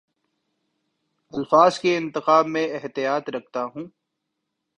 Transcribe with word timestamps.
الفاظ 1.33 1.79
کے 1.79 1.95
انتخاب 1.97 2.47
میں 2.47 2.67
احتیاط 2.73 3.29
رکھتا 3.29 3.63
ہوں 3.63 3.87